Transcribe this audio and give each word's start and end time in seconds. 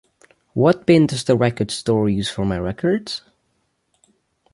What 0.55 0.87
bin 0.87 1.05
does 1.05 1.25
the 1.25 1.37
record 1.37 1.69
store 1.69 2.09
use 2.09 2.27
for 2.27 2.43
my 2.43 2.57
records? 2.57 3.21